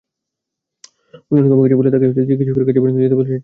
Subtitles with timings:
[1.31, 3.39] ওজন কমে গেছে বলে তাঁকে চিকিৎসকের কাছে পর্যন্ত যেতে বলেছেন ব্র্যাড।